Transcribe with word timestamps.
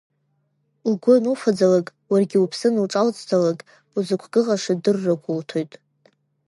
Лгәы 0.91 1.13
ануфаӡалак, 1.17 1.87
уаргьы 2.09 2.37
уԥсы 2.43 2.67
ануҿалҵаӡалак, 2.69 3.59
узықәгәыӷша 3.95 4.73
дыррак 4.83 5.23
улҭоит. 5.31 5.71